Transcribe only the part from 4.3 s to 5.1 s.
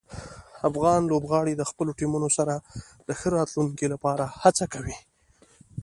هڅه کوي.